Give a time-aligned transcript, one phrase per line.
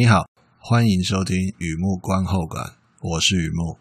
[0.00, 0.28] 你好，
[0.60, 3.76] 欢迎收听雨木观后感，我是雨木。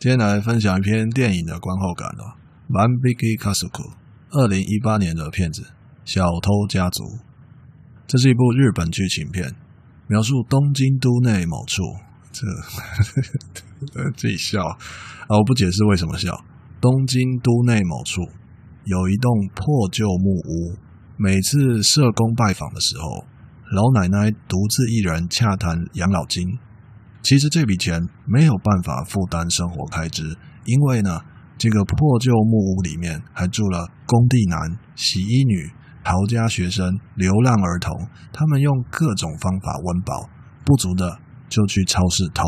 [0.00, 2.34] 今天来分享一篇电影的观后感哦，
[2.74, 3.68] 《万引き家族》，
[4.30, 5.62] 二零一八年的片子
[6.04, 7.04] 《小偷家族》。
[8.08, 9.54] 这是一部日本剧情片，
[10.08, 11.84] 描述东京都内某处。
[12.32, 12.44] 这
[14.16, 14.76] 自己笑啊！
[15.28, 16.44] 我不解释为什么笑。
[16.80, 18.22] 东京都内某处
[18.84, 20.78] 有一栋破旧木屋，
[21.16, 23.24] 每次社工拜访的时候，
[23.72, 26.58] 老奶奶独自一人洽谈养老金。
[27.22, 31.20] 其实这笔钱没有办法负担生活开支，因为呢，
[31.58, 35.70] 这个破旧木屋里面还住了工地男、洗衣女、
[36.04, 40.28] 逃家学生、流浪儿童，他们用各种方法温饱，
[40.64, 41.18] 不足的。
[41.48, 42.42] 就去超市偷，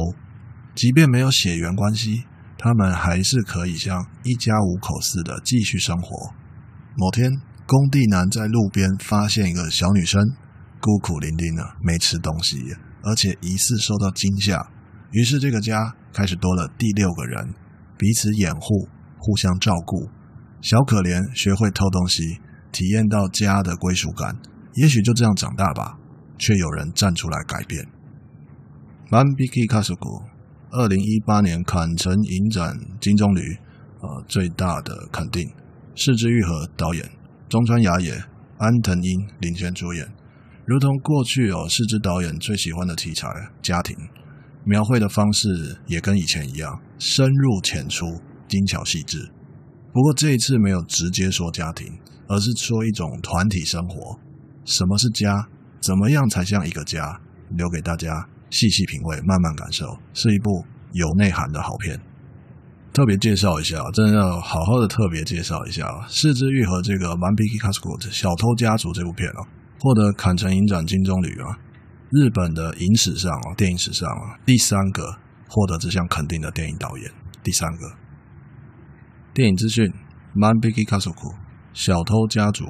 [0.79, 2.23] 即便没有血缘关系，
[2.57, 6.33] 他们还是可以像一家五口似的继续生活。
[6.97, 7.33] 某天，
[7.67, 10.23] 工地男在路边发现一个小女生，
[10.81, 12.63] 孤苦伶仃的，没吃东西，
[13.03, 14.71] 而且疑似受到惊吓。
[15.11, 17.53] 于是，这个家开始多了第六个人，
[17.99, 20.09] 彼此掩护，互相照顾。
[20.61, 22.39] 小可怜学会偷东西，
[22.71, 24.37] 体验到家的归属感。
[24.75, 25.99] 也许就这样长大吧，
[26.39, 27.85] 却有人站出来改变。
[29.11, 29.97] 万引き家族，
[30.71, 33.59] 二零一八年坎城影展金棕榈，
[34.01, 35.49] 呃，最大的肯定。
[35.95, 37.11] 是枝裕和导演，
[37.49, 38.13] 中川雅也、
[38.59, 40.07] 安藤樱领衔主演。
[40.65, 43.27] 如同过去哦，是枝导演最喜欢的题材——
[43.63, 43.97] 家庭，
[44.65, 48.05] 描绘的方式也跟以前一样，深入浅出，
[48.47, 49.31] 精巧细致。
[49.93, 54.21] 不过这一次没有直接说家庭，而是说一种团体生活。
[54.65, 55.49] 什么是家？
[55.81, 57.21] 怎么样才像一个家？
[57.57, 58.29] 留给大家。
[58.51, 62.01] 细细品味，慢慢感受，是一部有内涵的好片。
[62.93, 69.47] 特别介绍一下，真的要好好的特别介绍一下《是枝裕和》这个《万引き家族》小偷家族这部片啊，
[69.79, 71.59] 获得坎城影展金棕榈啊，
[72.11, 75.19] 日本的影史上啊，电影史上啊，第三个
[75.49, 77.13] 获得这项肯定的电影导演，
[77.45, 77.93] 第三个。
[79.33, 79.93] 电影资讯：
[80.41, 81.13] 万引き家族，
[81.73, 82.65] 小偷家族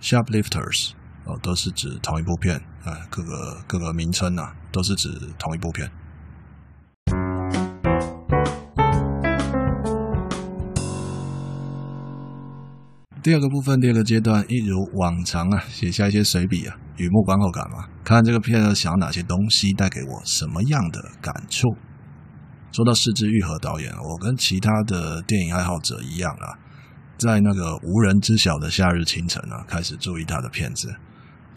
[0.00, 0.92] ，Shoplifters。
[1.24, 5.08] 哦，都是指同一部片，啊，各个各个名称啊，都是指
[5.38, 5.90] 同一部片。
[13.22, 21.68] 第二个部分，第二个阶段，一如往常啊，写下一些随笔啊，雨木观后感嘛，看这个片想要哪些东西带给我什么样的感触。
[22.72, 26.56] 说到是枝裕和导演，我跟其他的电影爱好者一样啊，
[27.18, 30.88] 在那个无人知晓的夏日清晨啊，开始注意他的片子。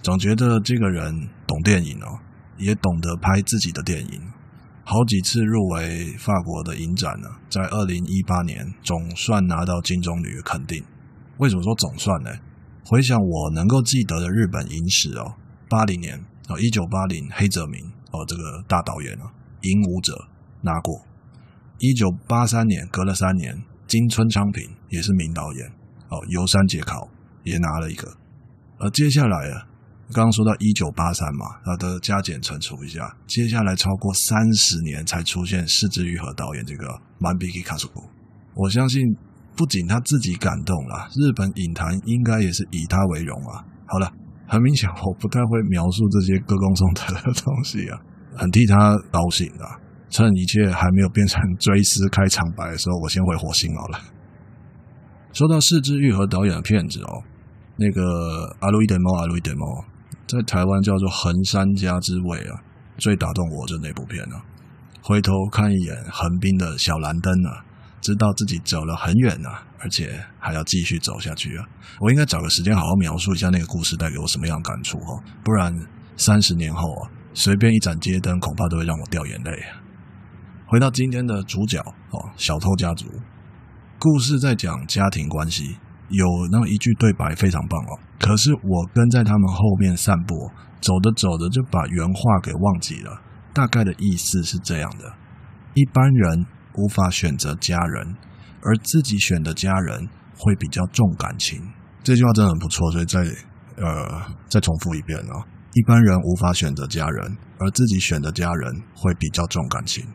[0.04, 2.20] 总觉得这个人懂电影哦，
[2.58, 4.22] 也懂得拍自己的电影，
[4.84, 10.84] 好几次入围法国的影展呢，在二零一八年总算拿到金棕榈的肯定。
[11.38, 12.30] 为什么说总算呢？
[12.86, 15.36] 回想我能够记得的日本影史哦，
[15.70, 17.80] 八零年哦，一九八零黑泽明
[18.12, 19.24] 哦，这个大导演啊，
[19.62, 20.14] 《影武者》
[20.60, 21.00] 拿过；
[21.80, 25.66] 一九八三年隔了三年，金村昌平也是名导演
[26.10, 26.98] 哦，《游山节考》
[27.46, 28.18] 也拿了一个。
[28.80, 29.72] 而接下来啊。
[30.13, 36.87] 刚刚说到一九八三嘛，他的加减乘除一下，接下来超过三十年才出现是枝裕和导演这个《
[37.21, 37.89] 万引き家族》。
[38.55, 39.03] 我相信
[39.55, 43.63] 不仅他自己感动了，日本影坛应该也是以他为荣啊。
[43.85, 44.11] 好了，
[44.49, 48.01] 很明显我不太会描述这些歌功颂德的东西啊，
[48.35, 49.77] 很替他高兴啊。
[50.09, 54.01] 趁一切还没有变成追思开场白的时候，我先回火星好了。
[55.35, 57.23] 说到是枝裕和导演的片子哦，
[57.77, 58.01] 那个《
[58.59, 59.85] 歩いても歩いても》。
[60.28, 62.62] 在台湾叫做《横山家之味》啊，
[62.98, 64.42] 最打动我就那部片啊。
[65.02, 67.66] 回头看一眼横滨的小蓝灯啊，
[68.00, 71.66] 知道自己走了很远啊，而且还要继续走下去啊。
[72.00, 75.78] 我应该找个时间好好描述一下那个故事带给我什么样的感触哦，不然
[76.16, 79.84] 三十年后啊，随便一盏街灯恐怕都会让我掉眼泪啊。
[80.68, 81.80] 回到今天的主角
[82.12, 83.06] 哦，小偷家族，
[84.00, 85.78] 故事在讲家庭关系。
[86.10, 90.50] 有那么一句对白非常棒哦，可是我跟在他们后面散步，
[90.82, 93.22] 走着走着就把原话给忘记了。
[93.54, 95.14] 大概的意思是这样的：
[95.74, 96.46] 一般人
[96.76, 98.16] 无法选择家人，
[98.62, 100.08] 而自己选的家人
[100.38, 101.62] 会比较重感情。
[102.04, 103.20] 这句话真的很不错，所以再
[103.78, 110.06] 呃再重复一遍、哦：一般人无法选择家人，而自己选的家人会比较重感情。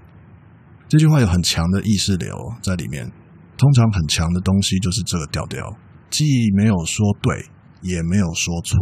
[0.89, 3.11] 这句话有很强的意识流在里面，
[3.59, 5.77] 通常很强的东西就是这个调调。
[6.09, 6.25] 既
[6.57, 7.45] 没有说对，
[7.83, 8.79] 也没有说错，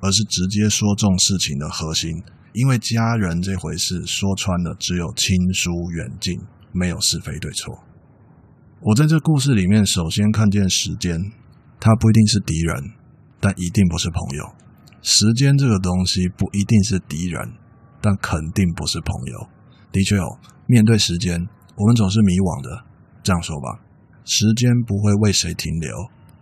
[0.00, 2.10] 而是直接说中事情的核心。
[2.54, 6.40] 因为家人这回事，说穿了只有亲疏远近，
[6.72, 7.84] 没有是非对错。
[8.80, 11.20] 我在这故事里面，首先看见时间，
[11.78, 12.92] 它不一定是敌人，
[13.40, 14.44] 但一定不是朋友。
[15.02, 17.52] 时间这个东西不一定是敌人，
[18.00, 19.48] 但肯定不是朋友。
[19.92, 21.46] 的确哦，面对时间，
[21.76, 22.84] 我们总是迷惘的。
[23.22, 23.78] 这样说吧，
[24.32, 25.90] 时间不会为谁停留，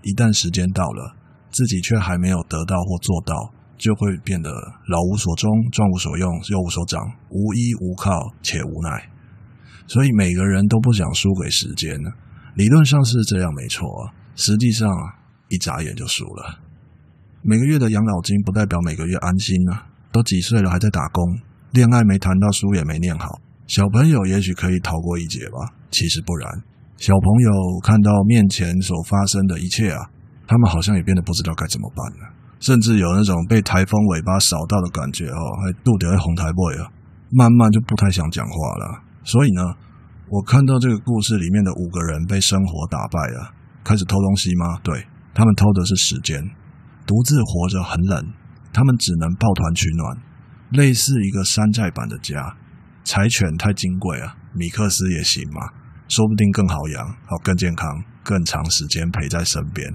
[0.02, 1.16] 一旦时间到了，
[1.50, 3.32] 自己却还没有得到或做到，
[3.78, 4.50] 就会变得
[4.88, 7.00] 老无所终、壮无所用、幼无所长、
[7.30, 8.12] 无依无靠
[8.42, 9.08] 且无奈。
[9.86, 12.10] 所以每个人都不想输给时间呢。
[12.56, 14.12] 理论上是这样，没错啊。
[14.36, 15.16] 实际上啊，
[15.48, 16.60] 一眨眼就输了。
[17.40, 19.86] 每个月的养老金不代表每个月安心啊。
[20.12, 21.24] 都几岁了还在打工，
[21.72, 23.40] 恋爱没谈到，书也没念好。
[23.66, 26.50] 小朋友也许可以逃过一劫吧，其实不然。
[26.98, 29.98] 小朋友看到面前所发生的一切啊，
[30.46, 36.92] 他们好像也变得不知道该怎么办了，甚至有那种被台风尾巴扫到的感觉哦，还肚子在红台 boy 啊，
[37.30, 39.00] 慢慢就不太想讲话了。
[39.24, 39.62] 所以呢。
[40.30, 43.50] 我看到这个故事里面的五个人被生活打败了，
[43.82, 44.78] 开始偷东西吗？
[44.82, 46.38] 对，他们偷的是时间。
[47.06, 48.22] 独自活着很冷，
[48.70, 50.18] 他们只能抱团取暖，
[50.72, 52.54] 类似一个山寨版的家。
[53.04, 55.72] 柴犬太金贵啊，米克斯也行嘛，
[56.08, 57.88] 说不定更好养，好更健康，
[58.24, 59.86] 更长时间陪在身边。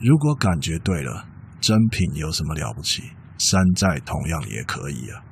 [0.00, 1.26] 如果感觉对了，
[1.60, 3.02] 真品有什么了不起？
[3.38, 5.22] 山寨同样也可以啊。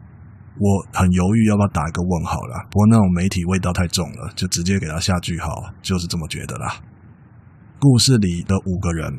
[0.60, 5.48] 我很犹豫要不要打一个问号啦，不过那种媒体味道太重了，就直接给他下句号，
[5.82, 6.74] 就是这么觉得啦。
[7.78, 9.12] 故事里的五个人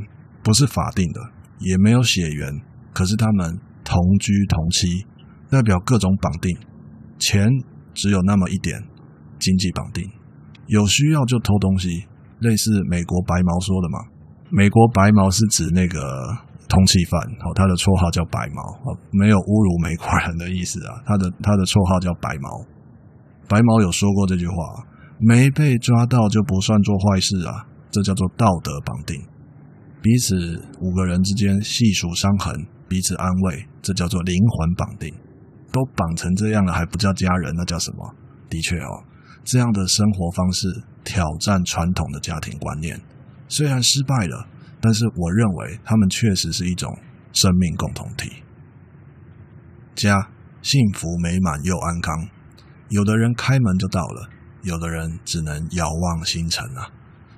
[0.43, 1.21] 不是法定的，
[1.59, 2.51] 也没有血缘，
[2.93, 5.05] 可是他们同居同妻，
[5.49, 6.57] 代表各种绑定。
[7.17, 7.49] 钱
[7.93, 8.83] 只有那么一点，
[9.39, 10.03] 经济绑定，
[10.69, 12.05] 有需要就偷东西，
[12.39, 13.99] 类似美国白毛说的嘛。
[14.49, 15.99] 美国白毛是指那个。
[16.69, 21.01] 通缉犯，哦，他的绰号叫白毛，哦，没有侮辱美国人的意思啊。
[21.01, 22.61] 他的他的绰号叫白毛，
[23.49, 24.85] 白毛有说过这句话：
[25.17, 29.17] 没被抓到就不算做坏事啊，这叫做道德绑定。
[29.97, 32.53] 彼此五个人之间细数伤痕，
[32.85, 35.09] 彼此安慰，这叫做灵魂绑定。
[35.73, 38.13] 都绑成这样了，还不叫家人，那叫什么？
[38.47, 38.93] 的确哦，
[39.43, 42.99] 这样的生活方式挑战传统的家庭观念，
[43.47, 44.47] 虽然失败了。
[44.81, 46.97] 但是我认为他们确实是一种
[47.33, 48.31] 生命共同体。
[49.93, 50.29] 家
[50.61, 52.29] 幸福美满又安康，
[52.87, 54.29] 有的人开门就到了，
[54.63, 56.89] 有的人只能遥望星辰啊。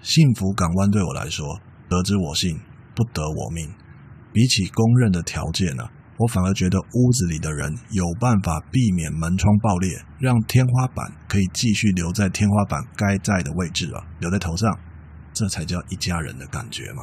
[0.03, 1.59] 幸福港湾对我来说，
[1.89, 2.59] 得之我幸，
[2.93, 3.67] 不得我命。
[4.31, 5.83] 比起公认的条件呢，
[6.21, 9.89] 我反而觉得屋子里的人有办法避免门窗爆裂，
[10.19, 14.77] 让天花板可以继续留在天花板该在的位置啊，留在头上，
[15.33, 17.01] 这才叫一家人的感觉嘛。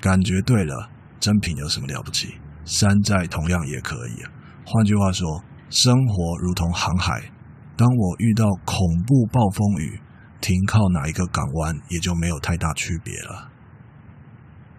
[0.00, 0.88] 感觉对了，
[1.18, 2.36] 真品有什么了不起？
[2.64, 4.30] 山寨同样也可以啊。
[4.64, 7.32] 换句话说，生活如同航海，
[7.76, 10.00] 当我遇到恐怖暴风雨，
[10.40, 13.50] 停靠哪一个港湾也就没有太大区别了。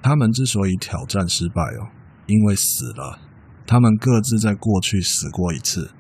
[0.01, 1.91] 他们之所以挑战失败哦，
[2.27, 3.19] 因为死了，
[3.67, 5.91] 他们各自在过去死过一次，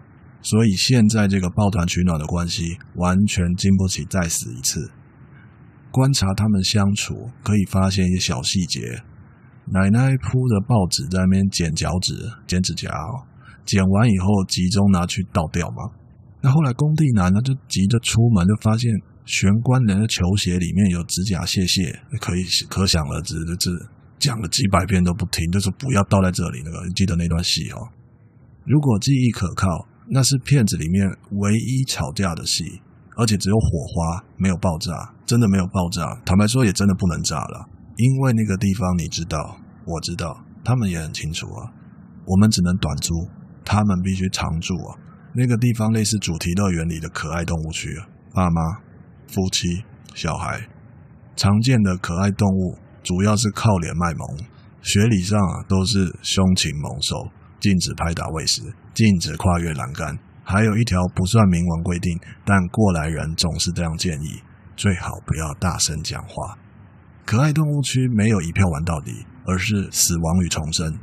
[0.41, 4.89] 所以现在这个抱团取暖的关系完全经不起再死一次。
[5.91, 9.03] 观察他们相处，可以发现一些小细节。
[9.65, 12.13] 奶奶铺着报纸在那边剪脚趾、
[12.47, 13.27] 剪指甲哦，
[13.65, 15.91] 剪完以后集中拿去倒掉嘛。
[16.41, 18.89] 那后来工地男呢就急着出门，就发现
[19.25, 23.71] 玄关人的球鞋里面有指甲屑屑，可以可想而知，这
[24.19, 26.61] 讲了几百遍都不听，就是不要倒在这里。
[26.65, 27.87] 那个记得那段戏哦。
[28.65, 32.81] 如果记忆可靠，那是片子里面唯一吵架的戏。
[33.19, 34.93] 而且只有火花，没有爆炸，
[35.25, 36.05] 真的没有爆炸。
[36.23, 39.57] 坦白说，也真的不能炸了，因为那个地方你知道，
[39.87, 41.65] 我知道，他们也很清楚啊。
[42.27, 43.27] 我们只能短租，
[43.65, 44.93] 他们必须长住啊。
[45.33, 48.05] 那个地方类似主题乐园里的可爱动物区啊，
[48.35, 48.61] 爸妈、
[49.27, 49.83] 夫妻、
[50.13, 50.69] 小孩，
[51.35, 54.37] 常见的可爱动物，主要是靠脸卖萌，
[54.81, 57.15] 学理上啊都是凶禽猛兽，
[57.57, 58.61] 禁止拍打喂食，
[58.93, 60.19] 禁止跨越栏杆。
[60.43, 64.41] 还有一条不算明文规定，但过来人总是这样建议：
[64.75, 66.57] 最好不要大声讲话。
[67.25, 70.93] 可爱动物区没有一票玩到底，而是死亡与重生。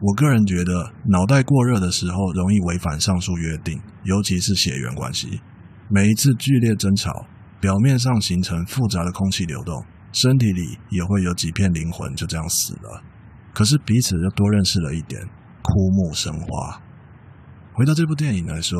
[0.00, 5.40] 我个人觉得，脑袋过热的时候容易违反上述约定，尤其是血缘关系。
[5.88, 7.24] 每一次剧烈争吵，
[7.58, 13.02] 表面上形成复杂的空气流动，身体里也会有几片灵魂就这样死了。
[13.54, 15.20] 可是彼此又多认识了一点，
[15.62, 16.80] 枯木生花。
[17.72, 18.78] 回到这部电影来说，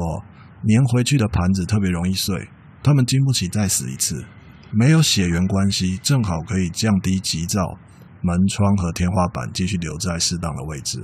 [0.66, 2.49] 粘回去的盘子特别容易碎，
[2.82, 4.25] 他们经不起再死一次。
[4.70, 7.78] 没有血缘关系，正好可以降低急躁，
[8.20, 11.00] 门窗和天花板继续留在适当的位置。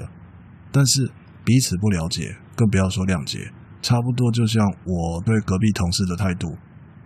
[0.70, 1.10] 但是
[1.44, 6.58] 彼此不了解，更不要说谅解，差不多就像我对隔壁同事的态度，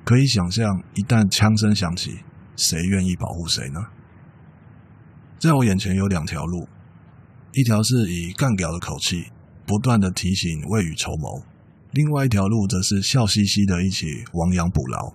[0.04, 2.18] 可以想象，一旦枪声响起，
[2.58, 3.80] 谁愿意保护谁呢？
[5.38, 6.68] 在我眼前有两条路，
[7.52, 9.30] 一条是以干掉的口气
[9.64, 11.44] 不断的提醒未雨绸缪，
[11.92, 15.14] 另外一条路则是笑嘻嘻的一起亡羊补牢。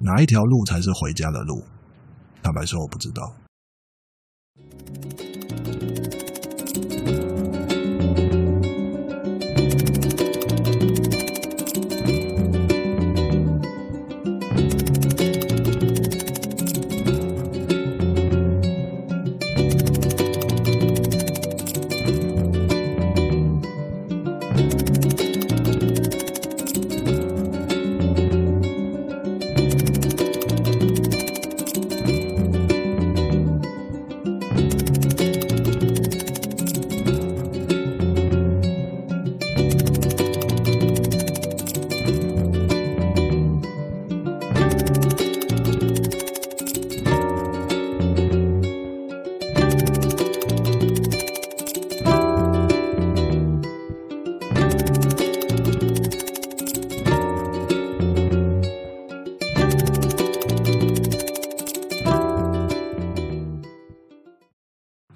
[0.00, 1.62] 哪一条路才是回家的路？
[2.42, 3.32] 坦白说，我不知道。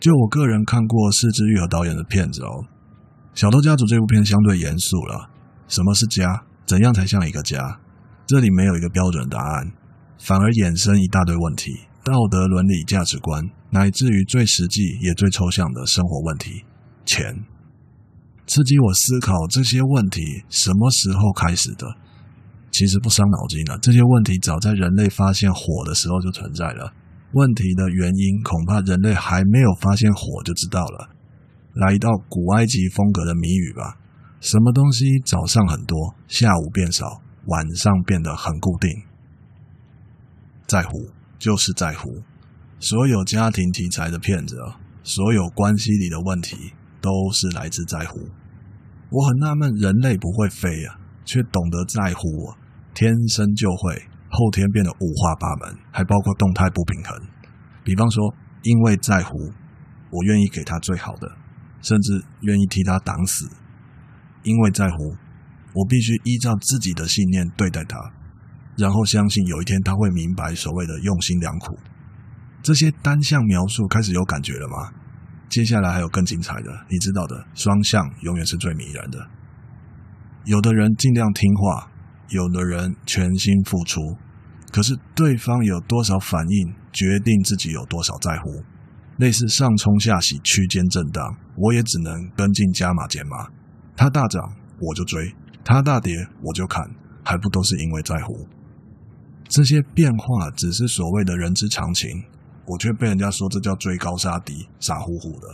[0.06, 2.62] 就我个人看过是枝裕和导演的片子哦，
[3.34, 5.28] 《小偷家族》这部片相对严肃了。
[5.66, 6.44] 什么是家？
[6.64, 7.80] 怎样才像一个家？
[8.25, 9.72] 这里没有一个标准答案，
[10.22, 11.72] 反而衍生一大堆问题：
[12.04, 16.62] 道德、伦理、价值观，乃至于最实际也最抽象的生活问题——
[17.04, 17.42] 钱，
[18.46, 21.84] 刺激我思考这些问题什么时候开始的？
[22.70, 26.92] 其实不伤脑筋了，这些问题早在人类发现火的时候就存在了。
[27.37, 31.11] 问题的原因，恐怕人类还没有发现火就知道了。
[31.75, 33.99] 来一道古埃及风格的谜语吧：
[34.40, 38.90] 什么东西早上很多，下午变少，晚上变得很固定？
[40.66, 42.23] 在乎，就是在乎。
[42.81, 44.57] 所有家庭题材的骗子，
[45.02, 48.19] 所有关系里的问题，都是来自在乎。
[49.11, 52.57] 我很纳闷，人类不会飞啊，却懂得在乎啊，
[52.95, 54.02] 天生就会。
[54.37, 57.16] 后天变得五花八门，还包括动态不平衡。
[57.83, 59.33] 比方说，因为在乎，
[60.11, 61.26] 我愿意给他最好的，
[61.81, 63.49] 甚至愿意替他挡死。
[64.43, 65.16] 因为在乎，
[65.73, 67.97] 我必须依照自己的信念对待他，
[68.76, 71.78] 然后相信有一天他会明白所谓的用心良苦。
[72.62, 74.93] 这些单向描述开始有感觉了吗？
[75.49, 79.26] 接下来还有更精彩的，你知道的，双向永远是最迷人的。
[80.45, 81.90] 有的人尽量听话。
[82.31, 84.00] 有的人全心付出，
[84.76, 88.62] 可是对方有多少反应，决定自己有多少在乎。
[89.16, 91.25] 类似上冲下洗，区间震荡，
[91.56, 93.49] 我也只能跟进加码减码。
[93.97, 94.42] 他大涨
[94.78, 96.85] 我就追，他大跌我就砍，
[97.25, 98.47] 还不都是因为在乎？
[99.49, 102.11] 这些变化只是所谓的人之常情，
[102.66, 105.49] 我却被人家说这叫追高杀低，傻乎乎的。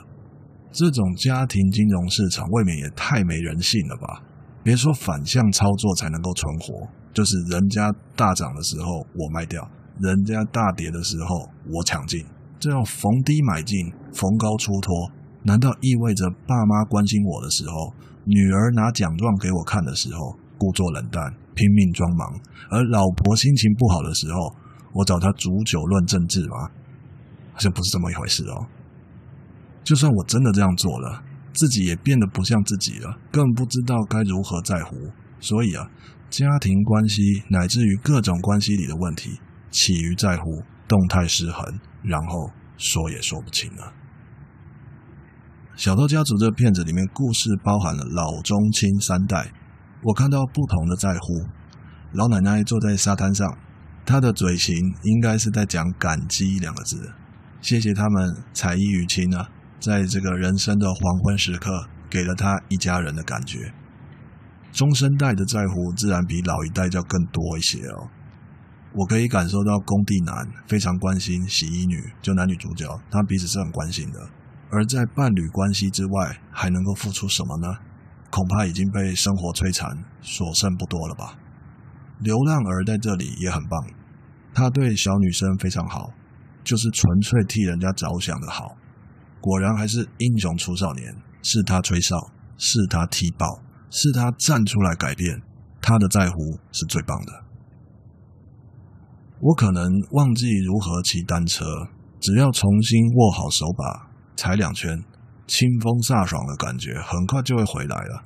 [0.73, 4.25] 这种家庭金融市场未免也太没人性了吧？
[4.65, 9.69] 别说反向操作才能够存活，就是人家大涨的时候我卖掉，
[10.01, 12.25] 人家大跌的时候我抢进，
[12.59, 15.11] 这样逢低买进，逢高出脱，
[15.45, 17.93] 难道意味着爸妈关心我的时候，
[18.25, 22.41] 女儿拿奖状给我看的时候，故作冷淡，拼命装忙，
[22.71, 24.55] 而老婆心情不好的时候，
[24.95, 26.71] 我找她煮酒论政治吗？
[27.53, 28.67] 好像不是这么一回事哦。
[29.85, 31.25] 就算我真的这样做了。
[31.55, 34.97] 自己也变得不像自己了，更不知道该如何在乎。
[35.39, 35.87] 所以啊，
[36.33, 39.39] 家庭关系乃至于各种关系里的问题，
[39.71, 43.93] 起于在乎，动态失衡，然后说也说不清了。
[45.77, 49.53] 《小偷家族》这片子里面，故事包含了老中青三代，
[50.05, 51.45] 我看到不同的在乎。
[52.13, 53.47] 老奶奶坐在沙滩上，
[54.07, 57.13] 她的嘴型应该是在讲感激两个字，
[57.61, 59.51] 谢谢他们彩衣与亲啊。
[59.79, 63.75] 在这个人生的黄昏时刻，给了他一家人的感觉。
[64.73, 68.09] 中生代的在乎自然比老一代要更多一些哦。
[68.95, 70.35] 我可以感受到工地男
[70.67, 74.19] 非常关心洗衣女，就男女主角，他彼此是很关心的。
[74.71, 77.77] 而在伴侣关系之外，还能够付出什么呢？
[78.31, 81.39] 恐怕已经被生活摧残，所剩不多了吧。
[82.19, 83.87] 流浪儿在这里也很棒，
[84.55, 86.11] 他对小女生非常好，
[86.65, 88.77] 就是纯粹替人家着想的好。
[89.41, 93.47] 果然还是英雄出少年，是他吹哨，是他踢爆，
[93.95, 95.43] 是他站出来改变，
[95.83, 97.45] 他的在乎是最棒的。
[99.39, 101.65] 我可能忘记如何骑单车，
[102.19, 105.05] 只要重新握好手把，踩两圈，
[105.47, 108.25] 清风飒爽的感觉很快就会回来了。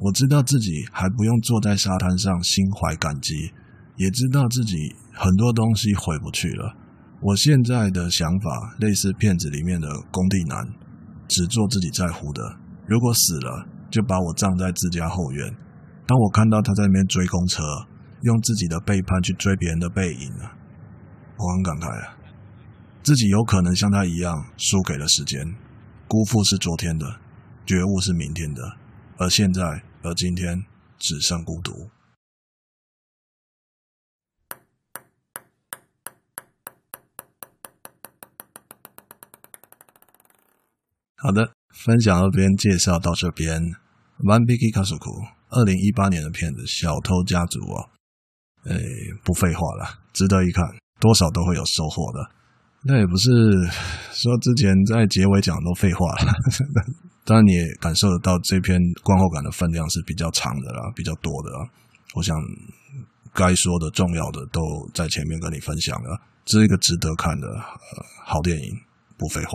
[0.00, 3.52] 我知道自己还不用坐在沙滩上心怀感激，
[3.96, 4.74] 也知道自己
[5.12, 6.74] 很多东西回不去了。
[7.20, 10.66] 我现在的想法类似片子里面的工地男，
[11.28, 12.42] 只做自己在乎的。
[12.86, 15.56] 如果死了，就把我葬在自家后院。
[16.04, 17.62] 当我看到他在那边追公车，
[18.22, 20.50] 用自己的背叛去追别人的背影啊，
[21.38, 22.16] 我很感慨啊，
[23.04, 25.46] 自己有可能像他一样输给了时间。
[26.08, 27.20] 辜负是昨天的，
[27.64, 28.62] 觉悟是明天的，
[29.16, 29.62] 而现在，
[30.02, 30.64] 而今天
[30.98, 31.88] 只剩孤独。
[41.16, 43.83] 好的，分享到这边，介绍到这边。
[44.24, 44.96] 万引き家族，
[45.50, 47.92] 二零一八年的片子《小偷家族》啊，
[48.64, 48.80] 诶，
[49.22, 50.64] 不废话了，值得一看，
[50.98, 52.24] 多少都会有收获的。
[52.88, 53.28] 那也不是
[54.12, 56.32] 说之前在结尾讲都废话了，
[57.24, 61.68] 当然你也感受得到这篇观后感的分量是比较长的啦，比较多的啦。
[62.14, 62.34] 我想
[63.34, 64.60] 该说的重要的都
[64.94, 68.72] 在前面跟你分享了，这是一个值得看的呃好电影，
[69.18, 69.52] 不废话，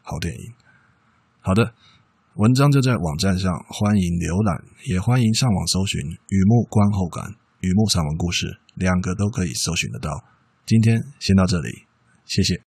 [0.00, 0.52] 好电影。
[1.40, 1.72] 好的，
[2.36, 7.24] 文章就在网站上，欢迎浏览，也欢迎上网搜寻《雨幕观后感》
[7.60, 10.22] 《雨幕散文故事》，两个都可以搜寻得到。
[10.66, 11.88] 今天先到这里，
[12.26, 12.65] 谢谢。